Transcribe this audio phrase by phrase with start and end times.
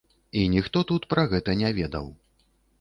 [0.39, 2.11] І ніхто тут пра гэта не ведаў.